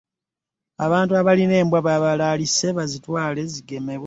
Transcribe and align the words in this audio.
Abantu 0.85 1.11
abalina 1.19 1.55
embwa 1.61 1.79
babalaalise 1.87 2.67
bazitwale 2.77 3.41
zigemebwe. 3.51 3.99